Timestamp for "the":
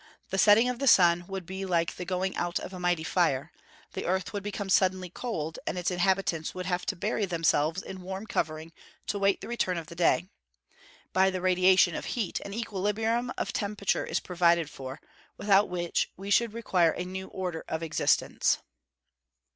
0.31-0.39, 0.79-0.87, 1.95-2.05, 3.93-4.07, 9.41-9.47, 11.29-11.39